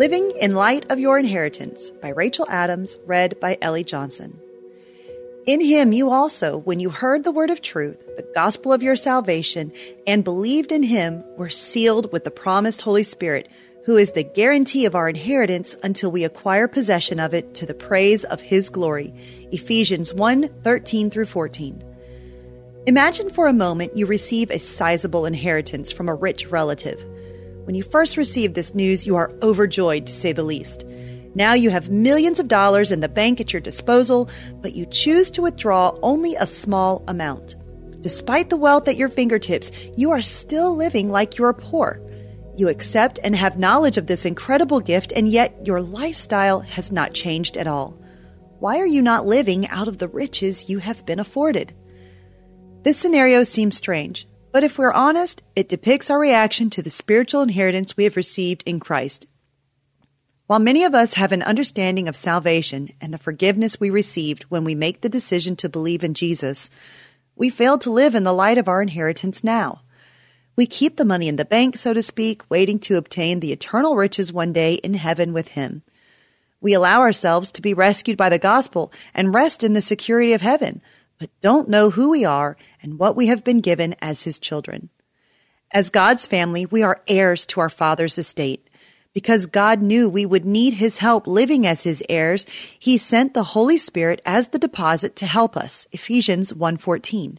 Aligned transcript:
Living 0.00 0.32
in 0.40 0.54
Light 0.54 0.90
of 0.90 0.98
Your 0.98 1.18
Inheritance 1.18 1.90
by 1.90 2.08
Rachel 2.08 2.46
Adams, 2.48 2.96
read 3.04 3.38
by 3.38 3.58
Ellie 3.60 3.84
Johnson. 3.84 4.40
In 5.46 5.60
him 5.60 5.92
you 5.92 6.08
also, 6.08 6.56
when 6.56 6.80
you 6.80 6.88
heard 6.88 7.22
the 7.22 7.30
word 7.30 7.50
of 7.50 7.60
truth, 7.60 7.98
the 8.16 8.26
gospel 8.34 8.72
of 8.72 8.82
your 8.82 8.96
salvation, 8.96 9.70
and 10.06 10.24
believed 10.24 10.72
in 10.72 10.82
him, 10.82 11.22
were 11.36 11.50
sealed 11.50 12.10
with 12.12 12.24
the 12.24 12.30
promised 12.30 12.80
Holy 12.80 13.02
Spirit, 13.02 13.50
who 13.84 13.98
is 13.98 14.12
the 14.12 14.22
guarantee 14.22 14.86
of 14.86 14.94
our 14.94 15.06
inheritance 15.06 15.76
until 15.82 16.10
we 16.10 16.24
acquire 16.24 16.66
possession 16.66 17.20
of 17.20 17.34
it 17.34 17.54
to 17.56 17.66
the 17.66 17.74
praise 17.74 18.24
of 18.24 18.40
his 18.40 18.70
glory. 18.70 19.12
Ephesians 19.52 20.14
1 20.14 20.48
13 20.62 21.10
through 21.10 21.26
14. 21.26 21.84
Imagine 22.86 23.28
for 23.28 23.48
a 23.48 23.52
moment 23.52 23.98
you 23.98 24.06
receive 24.06 24.50
a 24.50 24.58
sizable 24.58 25.26
inheritance 25.26 25.92
from 25.92 26.08
a 26.08 26.14
rich 26.14 26.46
relative. 26.46 27.04
When 27.70 27.76
you 27.76 27.84
first 27.84 28.16
receive 28.16 28.54
this 28.54 28.74
news, 28.74 29.06
you 29.06 29.14
are 29.14 29.30
overjoyed 29.44 30.08
to 30.08 30.12
say 30.12 30.32
the 30.32 30.42
least. 30.42 30.84
Now 31.36 31.54
you 31.54 31.70
have 31.70 31.88
millions 31.88 32.40
of 32.40 32.48
dollars 32.48 32.90
in 32.90 32.98
the 32.98 33.08
bank 33.08 33.40
at 33.40 33.52
your 33.52 33.62
disposal, 33.62 34.28
but 34.60 34.74
you 34.74 34.86
choose 34.86 35.30
to 35.30 35.42
withdraw 35.42 35.96
only 36.02 36.34
a 36.34 36.48
small 36.48 37.04
amount. 37.06 37.54
Despite 38.00 38.50
the 38.50 38.56
wealth 38.56 38.88
at 38.88 38.96
your 38.96 39.08
fingertips, 39.08 39.70
you 39.96 40.10
are 40.10 40.20
still 40.20 40.74
living 40.74 41.10
like 41.10 41.38
you 41.38 41.44
are 41.44 41.54
poor. 41.54 42.02
You 42.56 42.68
accept 42.68 43.20
and 43.22 43.36
have 43.36 43.56
knowledge 43.56 43.98
of 43.98 44.08
this 44.08 44.24
incredible 44.24 44.80
gift, 44.80 45.12
and 45.12 45.28
yet 45.28 45.64
your 45.64 45.80
lifestyle 45.80 46.58
has 46.58 46.90
not 46.90 47.14
changed 47.14 47.56
at 47.56 47.68
all. 47.68 47.96
Why 48.58 48.80
are 48.80 48.84
you 48.84 49.00
not 49.00 49.26
living 49.26 49.68
out 49.68 49.86
of 49.86 49.98
the 49.98 50.08
riches 50.08 50.68
you 50.68 50.80
have 50.80 51.06
been 51.06 51.20
afforded? 51.20 51.72
This 52.82 52.98
scenario 52.98 53.44
seems 53.44 53.76
strange, 53.76 54.26
but 54.52 54.64
if 54.64 54.78
we're 54.78 54.92
honest, 54.92 55.42
it 55.54 55.68
depicts 55.68 56.10
our 56.10 56.18
reaction 56.18 56.70
to 56.70 56.82
the 56.82 56.90
spiritual 56.90 57.42
inheritance 57.42 57.96
we 57.96 58.04
have 58.04 58.16
received 58.16 58.62
in 58.66 58.80
Christ. 58.80 59.26
While 60.46 60.58
many 60.58 60.82
of 60.82 60.94
us 60.94 61.14
have 61.14 61.30
an 61.30 61.42
understanding 61.42 62.08
of 62.08 62.16
salvation 62.16 62.88
and 63.00 63.14
the 63.14 63.18
forgiveness 63.18 63.78
we 63.78 63.88
received 63.88 64.42
when 64.44 64.64
we 64.64 64.74
make 64.74 65.00
the 65.00 65.08
decision 65.08 65.54
to 65.56 65.68
believe 65.68 66.02
in 66.02 66.14
Jesus, 66.14 66.70
we 67.36 67.50
fail 67.50 67.78
to 67.78 67.90
live 67.90 68.16
in 68.16 68.24
the 68.24 68.32
light 68.32 68.58
of 68.58 68.66
our 68.66 68.82
inheritance 68.82 69.44
now. 69.44 69.82
We 70.56 70.66
keep 70.66 70.96
the 70.96 71.04
money 71.04 71.28
in 71.28 71.36
the 71.36 71.44
bank, 71.44 71.78
so 71.78 71.92
to 71.92 72.02
speak, 72.02 72.42
waiting 72.50 72.80
to 72.80 72.96
obtain 72.96 73.38
the 73.38 73.52
eternal 73.52 73.94
riches 73.94 74.32
one 74.32 74.52
day 74.52 74.74
in 74.74 74.94
heaven 74.94 75.32
with 75.32 75.48
Him. 75.48 75.82
We 76.60 76.74
allow 76.74 77.00
ourselves 77.00 77.52
to 77.52 77.62
be 77.62 77.72
rescued 77.72 78.16
by 78.16 78.28
the 78.28 78.38
gospel 78.38 78.92
and 79.14 79.32
rest 79.32 79.62
in 79.62 79.72
the 79.72 79.80
security 79.80 80.32
of 80.32 80.40
heaven, 80.40 80.82
but 81.20 81.30
don't 81.42 81.68
know 81.68 81.90
who 81.90 82.10
we 82.10 82.24
are 82.24 82.56
and 82.82 82.98
what 82.98 83.14
we 83.14 83.26
have 83.26 83.44
been 83.44 83.60
given 83.60 83.94
as 84.00 84.24
His 84.24 84.40
children. 84.40 84.88
As 85.70 85.90
God's 85.90 86.26
family, 86.26 86.66
we 86.66 86.82
are 86.82 87.02
heirs 87.06 87.46
to 87.46 87.60
our 87.60 87.68
Father's 87.68 88.18
estate. 88.18 88.68
Because 89.12 89.46
God 89.46 89.82
knew 89.82 90.08
we 90.08 90.24
would 90.24 90.44
need 90.44 90.74
His 90.74 90.98
help 90.98 91.26
living 91.26 91.66
as 91.66 91.82
His 91.82 92.02
heirs, 92.08 92.46
He 92.78 92.96
sent 92.96 93.34
the 93.34 93.44
Holy 93.44 93.76
Spirit 93.76 94.22
as 94.24 94.48
the 94.48 94.58
deposit 94.58 95.14
to 95.16 95.26
help 95.26 95.56
us. 95.56 95.86
Ephesians 95.92 96.52
1.14 96.52 97.36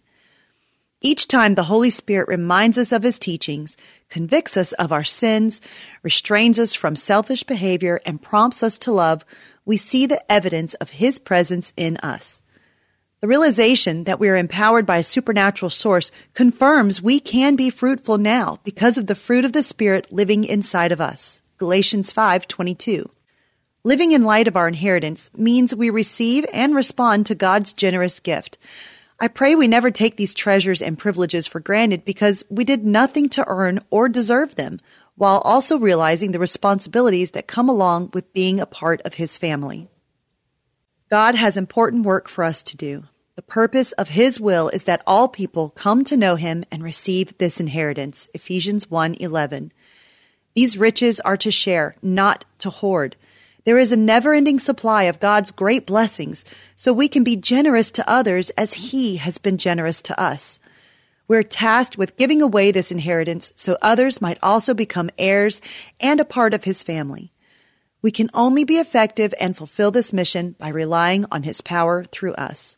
Each 1.02 1.28
time 1.28 1.56
the 1.56 1.64
Holy 1.64 1.90
Spirit 1.90 2.28
reminds 2.28 2.78
us 2.78 2.92
of 2.92 3.04
His 3.04 3.18
teachings, 3.18 3.78
convicts 4.10 4.58
us 4.58 4.74
of 4.74 4.92
our 4.92 5.06
sins, 5.06 5.60
restrains 6.04 6.60
us 6.60 6.76
from 6.76 6.96
selfish 6.96 7.44
behavior, 7.44 8.00
and 8.06 8.22
prompts 8.22 8.62
us 8.62 8.78
to 8.80 8.92
love, 8.92 9.26
we 9.66 9.78
see 9.78 10.06
the 10.06 10.32
evidence 10.32 10.74
of 10.76 10.90
His 10.90 11.18
presence 11.18 11.74
in 11.76 11.98
us. 11.98 12.41
The 13.22 13.28
realization 13.28 14.06
that 14.06 14.20
we 14.20 14.30
are 14.30 14.36
empowered 14.36 14.88
by 14.88 14.98
a 14.98 15.04
supernatural 15.04 15.70
source 15.70 16.10
confirms 16.34 17.04
we 17.04 17.20
can 17.20 17.56
be 17.56 17.70
fruitful 17.70 18.18
now 18.18 18.58
because 18.64 18.98
of 18.98 19.06
the 19.06 19.14
fruit 19.14 19.46
of 19.46 19.54
the 19.54 19.62
Spirit 19.62 20.12
living 20.12 20.44
inside 20.44 20.92
of 20.92 21.00
us. 21.00 21.40
Galatians 21.60 22.12
5:22. 22.12 23.12
Living 23.84 24.12
in 24.12 24.24
light 24.24 24.48
of 24.48 24.58
our 24.58 24.68
inheritance 24.68 25.30
means 25.38 25.76
we 25.76 25.92
receive 25.92 26.48
and 26.52 26.74
respond 26.74 27.28
to 27.28 27.36
God's 27.36 27.74
generous 27.74 28.20
gift. 28.20 28.58
I 29.20 29.28
pray 29.28 29.54
we 29.54 29.68
never 29.68 29.92
take 29.92 30.18
these 30.18 30.34
treasures 30.34 30.82
and 30.82 30.98
privileges 30.98 31.46
for 31.46 31.60
granted 31.60 32.04
because 32.04 32.44
we 32.50 32.64
did 32.64 32.84
nothing 32.84 33.30
to 33.30 33.46
earn 33.48 33.82
or 33.92 34.10
deserve 34.10 34.56
them, 34.56 34.80
while 35.16 35.44
also 35.46 35.78
realizing 35.78 36.32
the 36.32 36.40
responsibilities 36.40 37.30
that 37.32 37.46
come 37.46 37.70
along 37.70 38.10
with 38.16 38.34
being 38.34 38.60
a 38.60 38.66
part 38.66 39.00
of 39.04 39.14
His 39.14 39.38
family. 39.38 39.91
God 41.12 41.36
has 41.36 41.58
important 41.58 42.06
work 42.06 42.30
for 42.30 42.42
us 42.42 42.64
to 42.64 42.78
do. 42.78 43.04
The 43.36 43.42
purpose 43.42 43.92
of 43.92 44.08
his 44.08 44.40
will 44.40 44.70
is 44.70 44.84
that 44.84 45.04
all 45.06 45.28
people 45.28 45.72
come 45.72 46.06
to 46.06 46.16
know 46.16 46.36
him 46.36 46.64
and 46.72 46.82
receive 46.82 47.38
this 47.38 47.60
inheritance. 47.60 48.30
Ephesians 48.34 48.90
1:11. 48.90 49.74
These 50.56 50.78
riches 50.78 51.20
are 51.20 51.36
to 51.36 51.52
share, 51.52 51.98
not 52.02 52.46
to 52.60 52.70
hoard. 52.70 53.18
There 53.66 53.78
is 53.78 53.92
a 53.92 53.98
never-ending 53.98 54.62
supply 54.62 55.04
of 55.04 55.20
God's 55.20 55.52
great 55.52 55.86
blessings, 55.86 56.46
so 56.78 56.94
we 56.94 57.10
can 57.10 57.26
be 57.26 57.36
generous 57.36 57.92
to 57.92 58.10
others 58.10 58.50
as 58.52 58.74
he 58.74 59.18
has 59.18 59.38
been 59.38 59.58
generous 59.58 60.02
to 60.04 60.18
us. 60.18 60.60
We're 61.28 61.44
tasked 61.44 61.98
with 61.98 62.16
giving 62.16 62.42
away 62.42 62.72
this 62.72 62.90
inheritance 62.90 63.52
so 63.58 63.78
others 63.82 64.22
might 64.22 64.40
also 64.42 64.74
become 64.74 65.10
heirs 65.18 65.60
and 66.00 66.22
a 66.22 66.26
part 66.26 66.54
of 66.54 66.64
his 66.64 66.84
family. 66.84 67.31
We 68.02 68.12
can 68.12 68.30
only 68.34 68.64
be 68.64 68.78
effective 68.78 69.34
and 69.40 69.56
fulfill 69.56 69.92
this 69.92 70.12
mission 70.12 70.56
by 70.58 70.70
relying 70.70 71.26
on 71.32 71.44
his 71.44 71.62
power 71.62 72.04
through 72.04 72.34
us. 72.34 72.78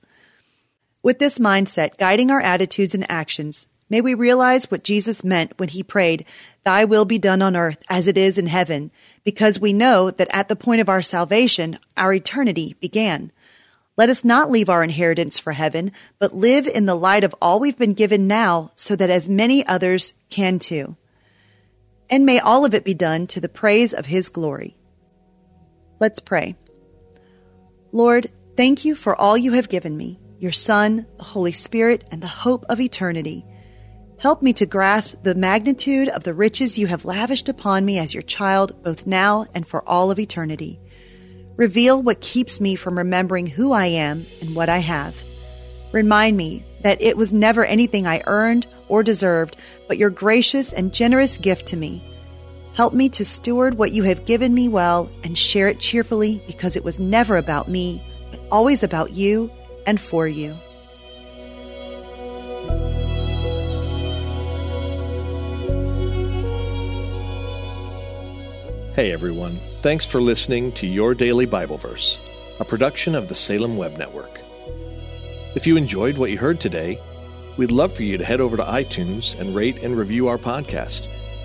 With 1.02 1.20
this 1.20 1.40
mindset 1.40 1.98
guiding 1.98 2.30
our 2.30 2.42
attitudes 2.42 2.94
and 2.94 3.10
actions, 3.10 3.68
may 3.90 4.02
we 4.02 4.14
realize 4.14 4.70
what 4.70 4.84
Jesus 4.84 5.24
meant 5.24 5.58
when 5.58 5.70
he 5.70 5.84
prayed, 5.84 6.26
Thy 6.64 6.86
will 6.86 7.06
be 7.06 7.20
done 7.20 7.42
on 7.42 7.56
earth 7.56 7.84
as 7.90 8.08
it 8.08 8.18
is 8.18 8.38
in 8.38 8.48
heaven, 8.48 8.92
because 9.24 9.60
we 9.60 9.72
know 9.72 10.12
that 10.12 10.30
at 10.34 10.50
the 10.50 10.56
point 10.56 10.82
of 10.82 10.90
our 10.90 11.02
salvation, 11.02 11.80
our 11.96 12.14
eternity 12.14 12.76
began. 12.82 13.32
Let 13.96 14.10
us 14.10 14.24
not 14.24 14.50
leave 14.50 14.70
our 14.70 14.84
inheritance 14.84 15.40
for 15.40 15.54
heaven, 15.54 15.92
but 16.20 16.34
live 16.34 16.68
in 16.68 16.86
the 16.86 16.96
light 16.96 17.24
of 17.24 17.36
all 17.42 17.60
we've 17.60 17.78
been 17.78 17.94
given 17.94 18.28
now 18.28 18.72
so 18.76 18.96
that 18.96 19.10
as 19.10 19.30
many 19.30 19.66
others 19.68 20.14
can 20.30 20.58
too. 20.58 20.98
And 22.10 22.26
may 22.26 22.40
all 22.40 22.66
of 22.66 22.74
it 22.74 22.84
be 22.84 22.94
done 22.94 23.28
to 23.28 23.40
the 23.40 23.50
praise 23.50 23.94
of 23.94 24.08
His 24.08 24.30
glory. 24.30 24.76
Let's 26.04 26.20
pray. 26.20 26.58
Lord, 27.94 28.30
thank 28.58 28.84
you 28.84 28.94
for 28.94 29.16
all 29.16 29.38
you 29.38 29.54
have 29.54 29.70
given 29.70 29.96
me 29.96 30.20
your 30.38 30.52
Son, 30.52 31.06
the 31.18 31.24
Holy 31.24 31.54
Spirit, 31.54 32.04
and 32.12 32.22
the 32.22 32.28
hope 32.28 32.66
of 32.68 32.82
eternity. 32.82 33.46
Help 34.20 34.42
me 34.42 34.52
to 34.52 34.66
grasp 34.66 35.16
the 35.24 35.34
magnitude 35.34 36.10
of 36.10 36.26
the 36.26 36.34
riches 36.34 36.78
you 36.78 36.88
have 36.88 37.06
lavished 37.06 37.48
upon 37.48 37.86
me 37.86 38.00
as 38.00 38.14
your 38.14 38.24
child, 38.24 38.84
both 38.84 39.08
now 39.08 39.46
and 39.56 39.66
for 39.66 39.82
all 39.88 40.12
of 40.12 40.20
eternity. 40.20 40.78
Reveal 41.56 42.04
what 42.04 42.20
keeps 42.20 42.60
me 42.60 42.76
from 42.76 42.98
remembering 42.98 43.48
who 43.48 43.72
I 43.72 43.86
am 43.86 44.26
and 44.42 44.54
what 44.58 44.68
I 44.68 44.80
have. 44.80 45.16
Remind 45.94 46.36
me 46.36 46.66
that 46.82 47.02
it 47.02 47.16
was 47.16 47.32
never 47.32 47.64
anything 47.64 48.06
I 48.06 48.24
earned 48.28 48.68
or 48.90 49.04
deserved, 49.04 49.56
but 49.88 49.98
your 49.98 50.10
gracious 50.10 50.74
and 50.74 50.94
generous 50.94 51.38
gift 51.38 51.68
to 51.68 51.78
me. 51.78 52.04
Help 52.74 52.94
me 52.96 53.08
to 53.10 53.24
steward 53.24 53.76
what 53.76 53.92
you 53.92 54.02
have 54.02 54.26
given 54.26 54.54
me 54.54 54.68
well 54.68 55.08
and 55.24 55.38
share 55.38 55.68
it 55.68 55.80
cheerfully 55.80 56.42
because 56.48 56.76
it 56.76 56.84
was 56.84 57.00
never 57.00 57.38
about 57.38 57.70
me, 57.70 58.02
but 58.32 58.42
always 58.52 58.82
about 58.82 59.12
you 59.12 59.52
and 59.86 60.02
for 60.02 60.28
you. 60.28 60.56
Hey 68.96 69.12
everyone, 69.12 69.60
thanks 69.82 70.06
for 70.06 70.20
listening 70.20 70.72
to 70.74 70.88
Your 70.88 71.14
Daily 71.14 71.46
Bible 71.46 71.78
Verse, 71.78 72.20
a 72.60 72.66
production 72.66 73.14
of 73.14 73.28
the 73.28 73.36
Salem 73.36 73.78
Web 73.78 73.98
Network. 73.98 74.40
If 75.56 75.68
you 75.68 75.78
enjoyed 75.78 76.18
what 76.18 76.32
you 76.32 76.40
heard 76.40 76.60
today, 76.60 77.00
we'd 77.58 77.72
love 77.72 77.94
for 77.94 78.02
you 78.02 78.18
to 78.18 78.26
head 78.26 78.42
over 78.42 78.58
to 78.58 78.64
iTunes 78.64 79.40
and 79.40 79.56
rate 79.56 79.84
and 79.84 79.96
review 79.96 80.28
our 80.28 80.40
podcast. 80.40 81.08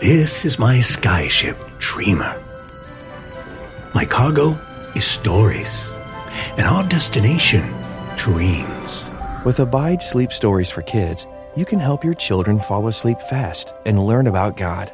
this 0.00 0.44
is 0.44 0.58
my 0.58 0.78
skyship, 0.78 1.56
Dreamer. 1.78 2.42
My 3.94 4.04
cargo 4.04 4.58
is 4.94 5.04
stories, 5.04 5.90
and 6.56 6.66
our 6.66 6.82
destination, 6.88 7.62
dreams. 8.16 9.06
With 9.44 9.60
Abide 9.60 10.00
Sleep 10.00 10.32
Stories 10.32 10.70
for 10.70 10.82
Kids, 10.82 11.26
you 11.54 11.64
can 11.66 11.78
help 11.78 12.02
your 12.02 12.14
children 12.14 12.58
fall 12.60 12.86
asleep 12.88 13.20
fast 13.20 13.74
and 13.84 14.06
learn 14.06 14.26
about 14.26 14.56
God. 14.56 14.90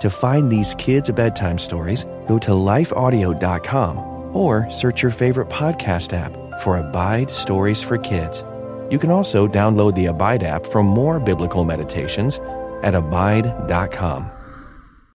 To 0.00 0.08
find 0.10 0.50
these 0.50 0.74
kids' 0.76 1.10
bedtime 1.10 1.58
stories, 1.58 2.04
go 2.26 2.38
to 2.38 2.52
lifeaudio.com 2.52 3.98
or 4.34 4.70
search 4.70 5.02
your 5.02 5.12
favorite 5.12 5.48
podcast 5.48 6.12
app 6.12 6.34
for 6.62 6.78
Abide 6.78 7.30
Stories 7.30 7.82
for 7.82 7.98
Kids. 7.98 8.42
You 8.90 8.98
can 8.98 9.10
also 9.10 9.48
download 9.48 9.94
the 9.96 10.06
Abide 10.06 10.42
app 10.42 10.64
for 10.66 10.82
more 10.82 11.20
biblical 11.20 11.64
meditations 11.64 12.38
at 12.82 12.94
abide.com. 12.94 14.30